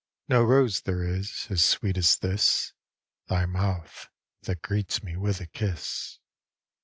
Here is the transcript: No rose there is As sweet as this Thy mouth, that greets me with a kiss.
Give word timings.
No 0.27 0.41
rose 0.43 0.81
there 0.81 1.03
is 1.03 1.45
As 1.51 1.63
sweet 1.63 1.95
as 1.95 2.17
this 2.17 2.73
Thy 3.27 3.45
mouth, 3.45 4.09
that 4.41 4.63
greets 4.63 5.03
me 5.03 5.15
with 5.15 5.39
a 5.39 5.45
kiss. 5.45 6.17